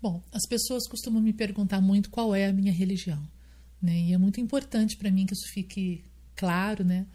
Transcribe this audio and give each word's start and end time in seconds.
Bom, 0.00 0.22
as 0.32 0.46
pessoas 0.46 0.86
costumam 0.86 1.20
me 1.20 1.32
perguntar 1.32 1.80
muito 1.80 2.10
qual 2.10 2.34
é 2.34 2.46
a 2.46 2.52
minha 2.52 2.72
religião, 2.72 3.28
né? 3.82 3.98
E 3.98 4.12
é 4.12 4.18
muito 4.18 4.40
importante 4.40 4.96
para 4.96 5.10
mim 5.10 5.26
que 5.26 5.34
isso 5.34 5.48
fique 5.48 6.04
claro, 6.36 6.84
né? 6.84 7.06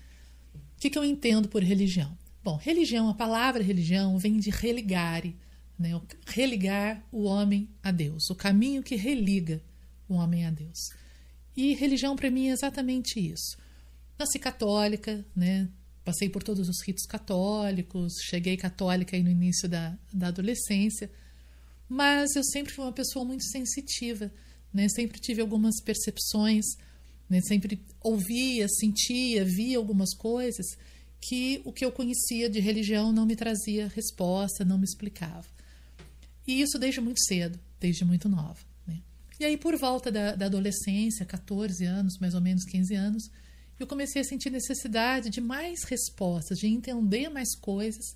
O 0.54 0.80
que, 0.80 0.90
que 0.90 0.98
eu 0.98 1.06
entendo 1.06 1.48
por 1.48 1.64
religião? 1.64 2.18
Bom, 2.44 2.58
religião, 2.58 3.08
a 3.08 3.14
palavra 3.14 3.64
religião 3.64 4.18
vem 4.18 4.38
de 4.38 4.50
religare, 4.50 5.38
né? 5.80 5.92
religar 6.28 7.02
o 7.10 7.24
homem 7.24 7.70
a 7.82 7.90
Deus, 7.90 8.30
o 8.30 8.36
caminho 8.36 8.84
que 8.84 8.96
religa 8.96 9.64
o 10.10 10.16
homem 10.16 10.46
a 10.46 10.52
Deus. 10.52 10.90
E 11.56 11.74
religião 11.74 12.18
para 12.18 12.30
mim 12.30 12.50
é 12.50 12.52
exatamente 12.52 13.18
isso. 13.18 13.58
Nasci 14.20 14.40
católica, 14.40 15.26
né? 15.34 15.70
Passei 16.04 16.28
por 16.28 16.44
todos 16.44 16.68
os 16.68 16.82
ritos 16.86 17.06
católicos, 17.06 18.14
cheguei 18.26 18.58
católica 18.58 19.16
aí 19.16 19.24
no 19.24 19.30
início 19.30 19.70
da, 19.70 19.98
da 20.12 20.28
adolescência, 20.28 21.10
mas 21.94 22.36
eu 22.36 22.44
sempre 22.44 22.74
fui 22.74 22.84
uma 22.84 22.92
pessoa 22.92 23.24
muito 23.24 23.44
sensitiva, 23.44 24.32
né? 24.74 24.90
Sempre 24.90 25.20
tive 25.20 25.42
algumas 25.42 25.80
percepções, 25.80 26.66
né? 27.30 27.40
Sempre 27.42 27.86
ouvia, 28.02 28.68
sentia, 28.68 29.46
via 29.46 29.78
algumas 29.78 30.16
coisas 30.16 30.66
que 31.22 31.62
o 31.64 31.72
que 31.72 31.86
eu 31.86 31.92
conhecia 31.92 32.50
de 32.50 32.60
religião 32.60 33.14
não 33.14 33.28
me 33.28 33.36
trazia 33.36 33.92
resposta, 33.96 34.66
não 34.66 34.80
me 34.80 34.86
explicava. 34.86 35.46
E 36.48 36.62
isso 36.62 36.80
desde 36.80 37.00
muito 37.00 37.24
cedo, 37.28 37.60
desde 37.80 38.04
muito 38.04 38.28
nova. 38.28 38.60
Né? 38.88 39.00
E 39.40 39.46
aí, 39.46 39.56
por 39.56 39.78
volta 39.78 40.12
da, 40.12 40.34
da 40.36 40.48
adolescência, 40.48 41.28
14 41.28 41.86
anos, 41.86 42.18
mais 42.20 42.34
ou 42.34 42.42
menos 42.42 42.66
15 42.66 42.96
anos, 42.96 43.30
eu 43.80 43.86
comecei 43.86 44.24
a 44.24 44.26
sentir 44.26 44.50
necessidade 44.50 45.30
de 45.30 45.40
mais 45.40 45.84
respostas, 45.84 46.58
de 46.58 46.66
entender 46.66 47.30
mais 47.30 47.56
coisas 47.56 48.16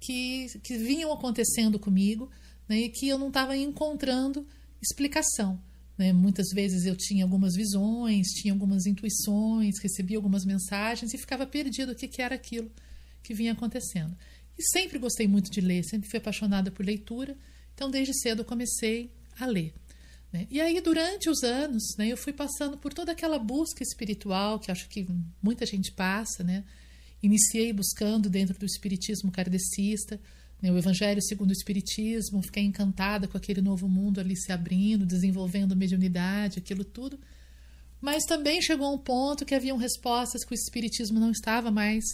que, 0.00 0.48
que 0.64 0.76
vinham 0.76 1.12
acontecendo 1.12 1.78
comigo 1.78 2.28
né, 2.68 2.78
e 2.78 2.88
que 2.88 3.08
eu 3.08 3.18
não 3.18 3.28
estava 3.28 3.56
encontrando 3.56 4.46
explicação. 4.80 5.60
Né? 5.96 6.12
Muitas 6.12 6.48
vezes 6.54 6.84
eu 6.84 6.96
tinha 6.96 7.24
algumas 7.24 7.54
visões, 7.54 8.28
tinha 8.28 8.52
algumas 8.52 8.86
intuições, 8.86 9.78
recebia 9.80 10.16
algumas 10.16 10.44
mensagens 10.44 11.12
e 11.12 11.18
ficava 11.18 11.46
perdido 11.46 11.92
o 11.92 11.94
que, 11.94 12.08
que 12.08 12.22
era 12.22 12.34
aquilo 12.34 12.70
que 13.22 13.34
vinha 13.34 13.52
acontecendo. 13.52 14.16
E 14.58 14.62
sempre 14.64 14.98
gostei 14.98 15.26
muito 15.26 15.50
de 15.50 15.60
ler, 15.60 15.84
sempre 15.84 16.08
fui 16.08 16.18
apaixonada 16.18 16.70
por 16.70 16.84
leitura, 16.84 17.36
então 17.74 17.90
desde 17.90 18.12
cedo 18.20 18.44
comecei 18.44 19.10
a 19.38 19.46
ler. 19.46 19.72
Né? 20.32 20.46
E 20.50 20.60
aí, 20.60 20.80
durante 20.80 21.28
os 21.28 21.42
anos, 21.42 21.94
né, 21.98 22.08
eu 22.08 22.16
fui 22.16 22.32
passando 22.32 22.76
por 22.78 22.92
toda 22.94 23.12
aquela 23.12 23.38
busca 23.38 23.82
espiritual 23.82 24.58
que 24.58 24.70
acho 24.70 24.88
que 24.88 25.06
muita 25.42 25.66
gente 25.66 25.92
passa. 25.92 26.42
Né? 26.42 26.64
Iniciei 27.22 27.72
buscando 27.72 28.30
dentro 28.30 28.58
do 28.58 28.64
espiritismo 28.64 29.30
kardecista, 29.30 30.18
o 30.70 30.78
Evangelho 30.78 31.20
segundo 31.20 31.50
o 31.50 31.52
Espiritismo, 31.52 32.42
fiquei 32.42 32.62
encantada 32.62 33.26
com 33.26 33.36
aquele 33.36 33.60
novo 33.60 33.88
mundo 33.88 34.20
ali 34.20 34.36
se 34.36 34.52
abrindo, 34.52 35.04
desenvolvendo 35.04 35.74
mediunidade, 35.74 36.58
aquilo 36.58 36.84
tudo. 36.84 37.18
Mas 38.00 38.24
também 38.24 38.60
chegou 38.62 38.94
um 38.94 38.98
ponto 38.98 39.44
que 39.44 39.54
haviam 39.54 39.76
respostas 39.76 40.44
que 40.44 40.52
o 40.52 40.54
Espiritismo 40.54 41.18
não 41.18 41.30
estava 41.30 41.70
mais 41.70 42.04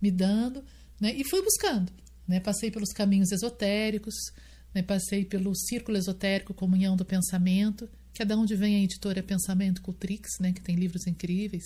me 0.00 0.10
dando, 0.10 0.62
né, 1.00 1.14
e 1.14 1.24
fui 1.28 1.42
buscando. 1.42 1.92
Né, 2.28 2.40
passei 2.40 2.70
pelos 2.70 2.92
caminhos 2.92 3.30
esotéricos, 3.30 4.14
né, 4.74 4.82
passei 4.82 5.24
pelo 5.24 5.54
Círculo 5.54 5.96
Esotérico 5.96 6.52
Comunhão 6.52 6.96
do 6.96 7.04
Pensamento, 7.04 7.88
que 8.12 8.22
é 8.22 8.24
da 8.24 8.36
onde 8.36 8.56
vem 8.56 8.76
a 8.76 8.82
editora 8.82 9.22
Pensamento 9.22 9.80
Cultrix, 9.80 10.38
né, 10.40 10.52
que 10.52 10.60
tem 10.60 10.74
livros 10.74 11.06
incríveis. 11.06 11.64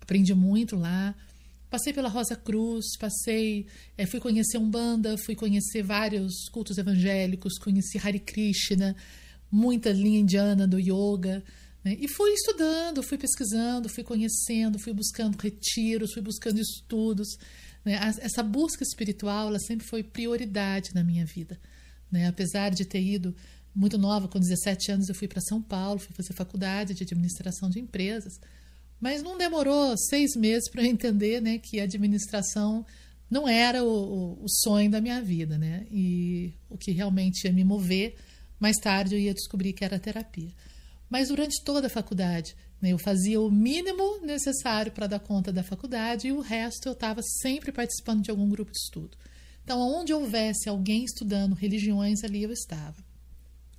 Aprendi 0.00 0.34
muito 0.34 0.74
lá. 0.74 1.14
Passei 1.68 1.92
pela 1.92 2.08
Rosa 2.08 2.36
Cruz, 2.36 2.96
passei, 2.98 3.66
é, 3.98 4.06
fui 4.06 4.20
conhecer 4.20 4.56
Umbanda, 4.58 5.16
fui 5.18 5.34
conhecer 5.34 5.82
vários 5.82 6.48
cultos 6.50 6.78
evangélicos, 6.78 7.58
conheci 7.58 7.98
Hare 7.98 8.20
Krishna, 8.20 8.94
muita 9.50 9.90
linha 9.90 10.20
indiana 10.20 10.66
do 10.66 10.78
yoga. 10.78 11.42
Né, 11.84 11.96
e 12.00 12.08
fui 12.08 12.32
estudando, 12.32 13.02
fui 13.02 13.18
pesquisando, 13.18 13.88
fui 13.88 14.04
conhecendo, 14.04 14.78
fui 14.78 14.92
buscando 14.92 15.36
retiros, 15.36 16.12
fui 16.12 16.22
buscando 16.22 16.60
estudos. 16.60 17.36
Né, 17.84 17.94
essa 18.20 18.42
busca 18.42 18.82
espiritual 18.82 19.48
ela 19.48 19.58
sempre 19.58 19.86
foi 19.86 20.02
prioridade 20.02 20.94
na 20.94 21.02
minha 21.02 21.24
vida. 21.24 21.58
Né? 22.10 22.28
Apesar 22.28 22.70
de 22.70 22.84
ter 22.84 23.02
ido 23.02 23.34
muito 23.74 23.98
nova, 23.98 24.28
com 24.28 24.38
17 24.38 24.92
anos, 24.92 25.08
eu 25.08 25.14
fui 25.14 25.28
para 25.28 25.40
São 25.40 25.60
Paulo, 25.60 25.98
fui 25.98 26.14
fazer 26.14 26.32
faculdade 26.32 26.94
de 26.94 27.02
administração 27.02 27.68
de 27.68 27.78
empresas. 27.78 28.40
Mas 29.00 29.22
não 29.22 29.36
demorou 29.36 29.96
seis 29.96 30.34
meses 30.34 30.70
para 30.70 30.82
eu 30.82 30.86
entender 30.86 31.40
né, 31.40 31.58
que 31.58 31.80
a 31.80 31.84
administração 31.84 32.84
não 33.30 33.48
era 33.48 33.84
o, 33.84 34.42
o, 34.42 34.48
sonho 34.48 34.90
da 34.90 35.00
minha 35.00 35.20
vida. 35.20 35.58
Né? 35.58 35.86
E 35.90 36.54
o 36.70 36.78
que 36.78 36.92
realmente 36.92 37.44
ia 37.44 37.52
me 37.52 37.64
mover, 37.64 38.16
mais 38.58 38.76
tarde 38.76 39.14
eu 39.14 39.20
ia 39.20 39.34
descobrir 39.34 39.72
que 39.72 39.84
era 39.84 39.98
terapia. 39.98 40.50
Mas 41.10 41.28
durante 41.28 41.62
toda 41.62 41.86
a 41.86 41.90
faculdade, 41.90 42.56
né, 42.80 42.90
eu 42.90 42.98
fazia 42.98 43.40
o 43.40 43.50
mínimo 43.50 44.20
necessário 44.22 44.92
para 44.92 45.06
dar 45.06 45.20
conta 45.20 45.52
da 45.52 45.62
faculdade 45.62 46.28
e 46.28 46.32
o 46.32 46.40
resto 46.40 46.88
eu 46.88 46.92
estava 46.92 47.20
sempre 47.22 47.72
participando 47.72 48.22
de 48.22 48.30
algum 48.30 48.48
grupo 48.48 48.72
de 48.72 48.78
estudo. 48.78 49.16
Então, 49.62 49.80
onde 49.80 50.14
houvesse 50.14 50.68
alguém 50.68 51.04
estudando 51.04 51.54
religiões, 51.54 52.22
ali 52.22 52.42
eu 52.42 52.52
estava. 52.52 53.04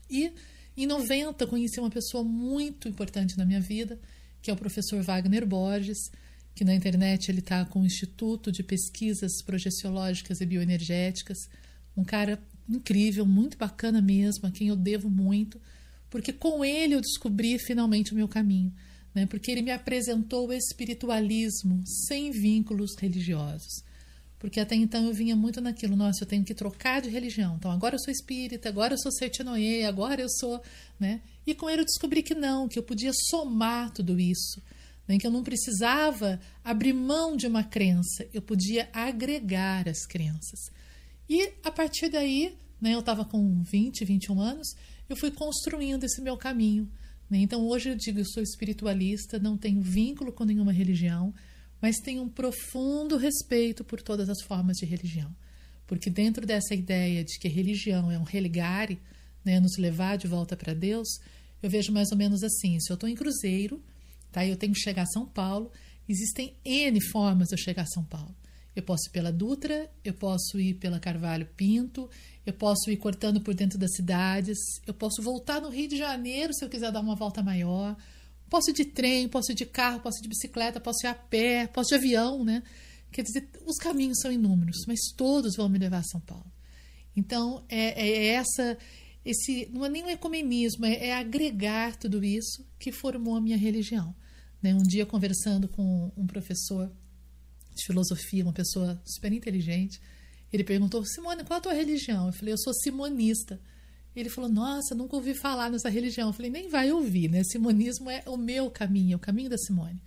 E 0.10 0.34
em 0.76 0.86
90 0.86 1.48
conheci 1.48 1.80
uma 1.80 1.90
pessoa 1.90 2.24
muito 2.24 2.88
importante 2.90 3.38
na 3.38 3.46
minha 3.46 3.62
vida, 3.62 4.00
que 4.48 4.52
é 4.52 4.54
o 4.54 4.58
professor 4.58 5.04
Wagner 5.04 5.46
Borges, 5.46 6.10
que 6.56 6.64
na 6.64 6.74
internet 6.74 7.30
ele 7.30 7.40
está 7.40 7.66
com 7.66 7.82
o 7.82 7.86
Instituto 7.86 8.50
de 8.50 8.64
Pesquisas 8.64 9.44
Projeciológicas 9.44 10.40
e 10.40 10.46
Bioenergéticas, 10.46 11.50
um 11.98 12.06
cara 12.06 12.42
incrível, 12.70 13.26
muito 13.26 13.58
bacana 13.58 14.02
mesmo, 14.02 14.48
a 14.48 14.52
quem 14.52 14.70
eu 14.70 14.76
devo 14.78 15.10
muito, 15.10 15.60
porque 16.10 16.32
com 16.32 16.64
ele 16.64 16.96
eu 16.96 17.02
descobri 17.02 17.60
finalmente 17.60 18.14
o 18.14 18.16
meu 18.16 18.30
caminho, 18.30 18.74
né? 19.14 19.26
porque 19.26 19.52
ele 19.52 19.62
me 19.62 19.72
apresentou 19.72 20.48
o 20.48 20.54
espiritualismo 20.54 21.84
sem 22.08 22.32
vínculos 22.32 22.96
religiosos. 22.98 23.84
Porque 24.40 24.60
até 24.60 24.76
então 24.76 25.06
eu 25.06 25.14
vinha 25.14 25.36
muito 25.36 25.60
naquilo, 25.60 25.96
nossa, 25.96 26.24
eu 26.24 26.28
tenho 26.28 26.44
que 26.44 26.54
trocar 26.54 27.02
de 27.02 27.10
religião. 27.10 27.56
Então 27.58 27.72
agora 27.72 27.96
eu 27.96 28.00
sou 28.00 28.12
espírita, 28.12 28.70
agora 28.70 28.94
eu 28.94 28.98
sou 29.00 29.12
Seitinoye, 29.12 29.84
agora 29.84 30.22
eu 30.22 30.30
sou, 30.30 30.62
né? 31.00 31.22
E 31.46 31.56
com 31.56 31.70
ele 31.70 31.82
eu 31.82 31.86
descobri 31.86 32.22
que 32.22 32.36
não, 32.36 32.68
que 32.68 32.78
eu 32.78 32.84
podia 32.84 33.12
somar 33.30 33.92
tudo 33.92 34.20
isso, 34.20 34.62
né? 35.08 35.18
que 35.18 35.26
eu 35.26 35.32
não 35.32 35.44
precisava 35.44 36.40
abrir 36.64 36.94
mão 36.94 37.36
de 37.36 37.48
uma 37.48 37.64
crença, 37.64 38.28
eu 38.34 38.42
podia 38.42 38.90
agregar 38.94 39.88
as 39.90 40.06
crenças. 40.06 40.60
E 41.28 41.54
a 41.64 41.72
partir 41.72 42.10
daí, 42.10 42.56
né, 42.80 42.94
eu 42.94 43.00
estava 43.00 43.26
com 43.26 43.64
20, 43.64 44.06
21 44.06 44.40
anos, 44.40 44.68
eu 45.10 45.16
fui 45.16 45.32
construindo 45.32 46.04
esse 46.04 46.22
meu 46.22 46.38
caminho. 46.38 46.90
Né? 47.30 47.40
Então 47.40 47.66
hoje 47.68 47.90
eu 47.90 47.96
digo, 47.96 48.20
eu 48.20 48.26
sou 48.26 48.44
espiritualista, 48.44 49.40
não 49.40 49.58
tenho 49.58 49.82
vínculo 49.82 50.32
com 50.32 50.44
nenhuma 50.44 50.72
religião, 50.72 51.34
mas 51.82 51.98
tenho 51.98 52.24
um 52.24 52.30
profundo 52.30 53.18
respeito 53.18 53.84
por 53.84 54.02
todas 54.02 54.30
as 54.30 54.42
formas 54.44 54.78
de 54.78 54.86
religião. 54.86 55.34
Porque 55.86 56.10
dentro 56.10 56.46
dessa 56.46 56.76
ideia 56.76 57.24
de 57.24 57.40
que 57.40 57.48
religião 57.48 58.12
é 58.12 58.20
um 58.20 58.24
religare, 58.24 59.00
né, 59.44 59.60
nos 59.60 59.78
levar 59.78 60.18
de 60.18 60.28
volta 60.28 60.58
para 60.58 60.74
Deus, 60.74 61.08
eu 61.62 61.70
vejo 61.70 61.92
mais 61.92 62.12
ou 62.12 62.18
menos 62.18 62.44
assim: 62.44 62.80
se 62.80 62.92
eu 62.92 62.96
estou 62.96 63.08
em 63.08 63.16
Cruzeiro, 63.16 63.82
tá, 64.32 64.46
eu 64.46 64.58
tenho 64.58 64.74
que 64.74 64.80
chegar 64.80 65.04
a 65.04 65.08
São 65.08 65.26
Paulo, 65.26 65.72
existem 66.08 66.54
N 66.66 67.00
formas 67.10 67.48
de 67.48 67.56
eu 67.56 67.58
chegar 67.58 67.84
a 67.84 67.88
São 67.88 68.04
Paulo. 68.04 68.36
Eu 68.76 68.84
posso 68.84 69.10
ir 69.10 69.12
pela 69.12 69.32
Dutra, 69.32 69.90
eu 70.04 70.14
posso 70.14 70.60
ir 70.60 70.76
pela 70.76 71.00
Carvalho 71.00 71.48
Pinto, 71.58 72.08
eu 72.46 72.54
posso 72.54 72.92
ir 72.92 72.98
cortando 72.98 73.42
por 73.42 73.56
dentro 73.56 73.80
das 73.80 73.96
cidades, 73.96 74.58
eu 74.86 74.94
posso 74.94 75.22
voltar 75.24 75.60
no 75.60 75.70
Rio 75.70 75.88
de 75.88 75.98
Janeiro 75.98 76.54
se 76.54 76.64
eu 76.64 76.70
quiser 76.70 76.92
dar 76.92 77.00
uma 77.00 77.16
volta 77.16 77.42
maior, 77.42 77.98
Posso 78.50 78.70
ir 78.70 78.74
de 78.74 78.86
trem, 78.86 79.28
posso 79.28 79.52
ir 79.52 79.56
de 79.56 79.66
carro, 79.66 80.00
posso 80.00 80.20
ir 80.20 80.24
de 80.24 80.30
bicicleta, 80.30 80.80
posso 80.80 81.06
ir 81.06 81.08
a 81.08 81.16
pé, 81.16 81.68
posso 81.68 81.94
ir 81.94 82.00
de 82.00 82.06
avião, 82.06 82.44
né? 82.44 82.64
Quer 83.12 83.24
dizer, 83.24 83.50
os 83.66 83.78
caminhos 83.78 84.20
são 84.20 84.32
inúmeros, 84.32 84.86
mas 84.88 85.00
todos 85.16 85.56
vão 85.56 85.70
me 85.70 85.80
levar 85.80 86.00
a 86.00 86.04
São 86.04 86.20
Paulo. 86.20 86.52
Então, 87.16 87.66
é, 87.68 88.02
é 88.02 88.28
essa, 88.28 88.78
esse, 89.26 89.70
não 89.74 89.86
é 89.86 89.90
nem 89.90 90.04
um 90.04 90.10
ecumenismo, 90.10 90.86
é, 90.86 91.08
é, 91.08 91.16
agregar 91.16 91.96
tudo 91.96 92.24
isso 92.24 92.66
que 92.80 92.92
formou 92.92 93.36
a 93.36 93.42
minha 93.42 93.58
religião. 93.58 94.16
Né? 94.62 94.74
Um 94.74 94.84
dia, 94.84 95.06
conversando 95.06 95.68
com 95.68 96.12
um 96.16 96.28
professor 96.28 96.92
de 97.76 97.86
filosofia, 97.86 98.44
uma 98.44 98.54
pessoa 98.54 99.02
super 99.06 99.32
inteligente, 99.32 100.02
ele 100.52 100.64
perguntou: 100.64 101.04
Simone, 101.06 101.44
qual 101.44 101.58
é 101.58 101.60
a 101.60 101.62
tua 101.62 101.74
religião? 101.74 102.28
Eu 102.28 102.34
falei: 102.34 102.54
Eu 102.54 102.58
sou 102.58 102.74
simonista. 102.74 103.60
Ele 104.20 104.30
falou: 104.30 104.50
Nossa, 104.50 104.96
nunca 104.96 105.16
ouvi 105.16 105.36
falar 105.36 105.70
nessa 105.70 105.90
religião. 105.90 106.30
Eu 106.30 106.34
falei: 106.34 106.50
Nem 106.50 106.70
vai 106.70 106.92
ouvir, 106.92 107.30
né? 107.30 107.44
Simonismo 107.44 108.10
é 108.10 108.24
o 108.26 108.36
meu 108.36 108.70
caminho, 108.72 109.14
é 109.14 109.16
o 109.16 109.20
caminho 109.20 109.50
da 109.50 109.58
Simone. 109.58 110.02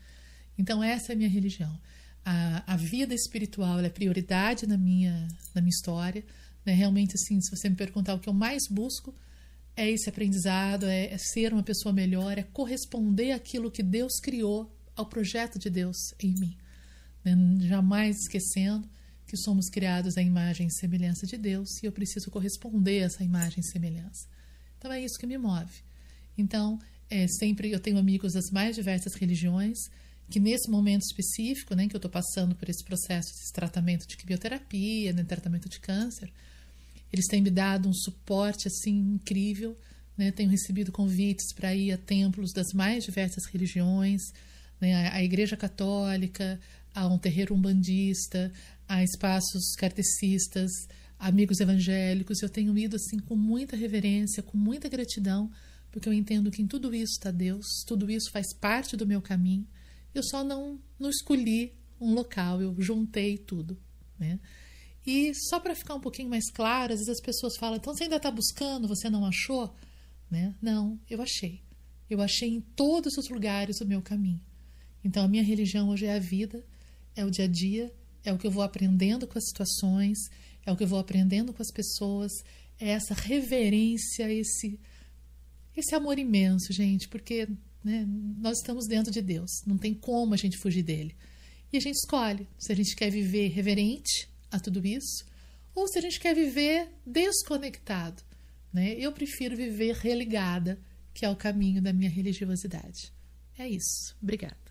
Então, 0.58 0.82
essa 0.82 1.12
é 1.12 1.14
a 1.14 1.16
minha 1.16 1.28
religião. 1.28 1.80
A, 2.24 2.74
a 2.74 2.76
vida 2.76 3.14
espiritual 3.14 3.78
é 3.80 3.88
prioridade 3.88 4.66
na 4.66 4.76
minha, 4.76 5.28
na 5.54 5.60
minha 5.60 5.70
história. 5.70 6.24
Né? 6.66 6.72
Realmente, 6.72 7.14
assim, 7.14 7.40
se 7.40 7.56
você 7.56 7.68
me 7.68 7.76
perguntar 7.76 8.14
o 8.14 8.18
que 8.18 8.28
eu 8.28 8.34
mais 8.34 8.64
busco, 8.68 9.14
é 9.76 9.88
esse 9.88 10.08
aprendizado, 10.08 10.86
é, 10.86 11.12
é 11.12 11.16
ser 11.16 11.52
uma 11.52 11.62
pessoa 11.62 11.92
melhor, 11.92 12.36
é 12.36 12.42
corresponder 12.42 13.32
àquilo 13.32 13.70
que 13.70 13.82
Deus 13.82 14.18
criou, 14.20 14.70
ao 14.96 15.06
projeto 15.06 15.58
de 15.58 15.70
Deus 15.70 15.96
em 16.20 16.34
mim. 16.38 16.56
Né? 17.24 17.36
Jamais 17.68 18.16
esquecendo 18.18 18.86
que 19.30 19.36
somos 19.36 19.70
criados 19.70 20.18
à 20.18 20.22
imagem 20.22 20.66
e 20.66 20.72
semelhança 20.72 21.24
de 21.24 21.36
Deus 21.36 21.80
e 21.80 21.86
eu 21.86 21.92
preciso 21.92 22.32
corresponder 22.32 23.04
a 23.04 23.06
essa 23.06 23.22
imagem 23.22 23.60
e 23.60 23.64
semelhança. 23.64 24.26
Então 24.76 24.90
é 24.90 25.00
isso 25.00 25.16
que 25.20 25.26
me 25.26 25.38
move. 25.38 25.84
Então, 26.36 26.80
é, 27.08 27.28
sempre 27.28 27.70
eu 27.70 27.78
tenho 27.78 27.96
amigos 27.96 28.32
das 28.32 28.50
mais 28.50 28.74
diversas 28.74 29.14
religiões, 29.14 29.78
que 30.28 30.40
nesse 30.40 30.68
momento 30.68 31.02
específico, 31.02 31.76
né, 31.76 31.86
que 31.86 31.94
eu 31.94 31.98
estou 31.98 32.10
passando 32.10 32.56
por 32.56 32.68
esse 32.68 32.82
processo 32.82 33.32
de 33.32 33.52
tratamento 33.52 34.04
de 34.04 34.16
quimioterapia, 34.16 35.12
né, 35.12 35.22
tratamento 35.22 35.68
de 35.68 35.78
câncer, 35.78 36.28
eles 37.12 37.26
têm 37.26 37.40
me 37.40 37.50
dado 37.50 37.88
um 37.88 37.94
suporte 37.94 38.66
assim 38.66 39.14
incrível. 39.14 39.78
Né, 40.18 40.32
tenho 40.32 40.50
recebido 40.50 40.90
convites 40.90 41.54
para 41.54 41.72
ir 41.72 41.92
a 41.92 41.96
templos 41.96 42.52
das 42.52 42.72
mais 42.74 43.04
diversas 43.04 43.46
religiões, 43.46 44.20
né, 44.80 45.08
a 45.12 45.22
Igreja 45.22 45.56
Católica, 45.56 46.60
a 46.94 47.06
um 47.06 47.18
terreiro 47.18 47.54
umbandista, 47.54 48.52
a 48.90 49.04
espaços 49.04 49.74
kardecistas, 49.78 50.70
amigos 51.18 51.60
evangélicos. 51.60 52.42
Eu 52.42 52.48
tenho 52.48 52.76
ido 52.76 52.96
assim 52.96 53.18
com 53.18 53.36
muita 53.36 53.76
reverência, 53.76 54.42
com 54.42 54.58
muita 54.58 54.88
gratidão, 54.88 55.50
porque 55.92 56.08
eu 56.08 56.12
entendo 56.12 56.50
que 56.50 56.62
em 56.62 56.66
tudo 56.66 56.94
isso 56.94 57.12
está 57.12 57.30
Deus, 57.30 57.66
tudo 57.86 58.10
isso 58.10 58.30
faz 58.32 58.52
parte 58.54 58.96
do 58.96 59.06
meu 59.06 59.22
caminho 59.22 59.66
eu 60.14 60.22
só 60.22 60.42
não, 60.42 60.78
não 60.98 61.10
escolhi 61.10 61.72
um 62.00 62.14
local, 62.14 62.60
eu 62.60 62.74
juntei 62.78 63.38
tudo. 63.38 63.78
Né? 64.18 64.38
E 65.06 65.32
só 65.34 65.60
para 65.60 65.74
ficar 65.74 65.94
um 65.94 66.00
pouquinho 66.00 66.28
mais 66.28 66.50
claro, 66.50 66.92
às 66.92 66.98
vezes 66.98 67.08
as 67.08 67.20
pessoas 67.20 67.56
falam, 67.56 67.76
então 67.76 67.94
você 67.94 68.04
ainda 68.04 68.16
está 68.16 68.30
buscando, 68.30 68.88
você 68.88 69.08
não 69.08 69.24
achou? 69.24 69.74
Né? 70.30 70.54
Não, 70.60 70.98
eu 71.08 71.22
achei. 71.22 71.62
Eu 72.08 72.20
achei 72.20 72.48
em 72.48 72.60
todos 72.60 73.16
os 73.16 73.28
lugares 73.28 73.80
o 73.80 73.86
meu 73.86 74.02
caminho. 74.02 74.40
Então 75.04 75.24
a 75.24 75.28
minha 75.28 75.42
religião 75.42 75.88
hoje 75.88 76.06
é 76.06 76.16
a 76.16 76.18
vida, 76.18 76.64
é 77.14 77.24
o 77.24 77.30
dia 77.30 77.44
a 77.44 77.48
dia, 77.48 77.92
é 78.24 78.32
o 78.32 78.38
que 78.38 78.46
eu 78.46 78.50
vou 78.50 78.62
aprendendo 78.62 79.26
com 79.26 79.38
as 79.38 79.46
situações, 79.46 80.18
é 80.64 80.72
o 80.72 80.76
que 80.76 80.84
eu 80.84 80.88
vou 80.88 80.98
aprendendo 80.98 81.52
com 81.52 81.62
as 81.62 81.70
pessoas, 81.70 82.32
é 82.78 82.90
essa 82.90 83.14
reverência, 83.14 84.30
esse 84.32 84.78
esse 85.76 85.94
amor 85.94 86.18
imenso, 86.18 86.72
gente, 86.72 87.08
porque 87.08 87.48
né? 87.82 88.06
Nós 88.38 88.58
estamos 88.58 88.86
dentro 88.86 89.10
de 89.10 89.22
Deus, 89.22 89.62
não 89.66 89.78
tem 89.78 89.94
como 89.94 90.34
a 90.34 90.36
gente 90.36 90.58
fugir 90.58 90.82
dele. 90.82 91.16
E 91.72 91.76
a 91.76 91.80
gente 91.80 91.96
escolhe 91.96 92.46
se 92.58 92.72
a 92.72 92.74
gente 92.74 92.94
quer 92.94 93.10
viver 93.10 93.48
reverente 93.48 94.28
a 94.50 94.58
tudo 94.58 94.84
isso 94.86 95.24
ou 95.74 95.86
se 95.88 95.98
a 95.98 96.02
gente 96.02 96.18
quer 96.18 96.34
viver 96.34 96.88
desconectado. 97.06 98.22
Né? 98.72 98.94
Eu 98.94 99.12
prefiro 99.12 99.56
viver 99.56 99.94
religada, 99.94 100.80
que 101.14 101.24
é 101.24 101.30
o 101.30 101.36
caminho 101.36 101.80
da 101.80 101.92
minha 101.92 102.10
religiosidade. 102.10 103.12
É 103.56 103.68
isso. 103.68 104.16
Obrigada. 104.20 104.69